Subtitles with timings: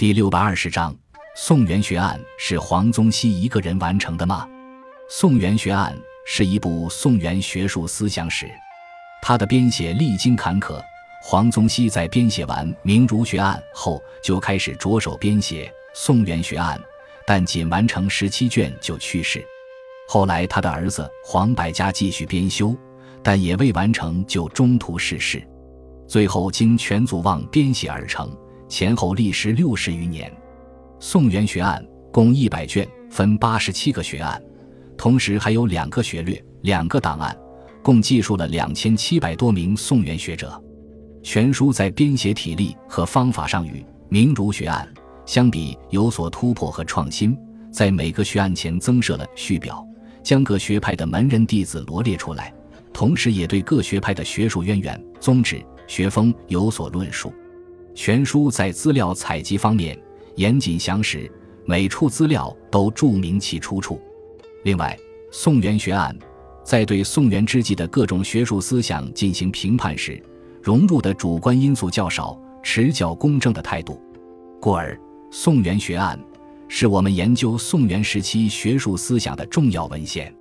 [0.00, 0.96] 第六百二十章：
[1.36, 4.48] 宋元学案是黄宗羲一个人完成的吗？
[5.10, 8.50] 宋元学案是一部宋元学术思想史，
[9.20, 10.80] 它的编写历经坎坷。
[11.22, 16.78] 黄宗羲在编写完《明儒学案》后，就开始着手编写《宋元学案》，
[17.26, 19.44] 但仅完成十七卷就去世。
[20.08, 22.74] 后来，他的儿子黄百家继续编修，
[23.22, 25.46] 但也未完成就中途逝世。
[26.08, 28.34] 最后经全祖望编写而成，
[28.70, 30.30] 前后历时六十余年。
[31.00, 34.40] 《宋元学案》共一百卷，分八十七个学案，
[34.96, 37.36] 同时还有两个学略、两个档案，
[37.82, 40.62] 共记述了两千七百多名宋元学者。
[41.20, 44.88] 全书在编写体例和方法上与《明儒学案》
[45.26, 47.36] 相比有所突破和创新，
[47.72, 49.84] 在每个学案前增设了序表，
[50.22, 52.54] 将各学派的门人弟子罗列出来，
[52.92, 57.32] 同时也对各学派的学术渊源、宗旨、学风有所论述。
[58.02, 59.94] 全书在资料采集方面
[60.36, 61.30] 严谨详实，
[61.66, 64.00] 每处资料都注明其出处。
[64.64, 64.98] 另外，
[65.30, 66.16] 《宋元学案》
[66.64, 70.18] 在对宋元之际的各种学术思想进行评判时，
[70.62, 74.00] 融入的主观因素较少，持较公正的态度，
[74.62, 74.94] 故而
[75.30, 76.18] 《宋元学案》
[76.68, 80.34] 是我们研究宋元时期学术思想的重要文献。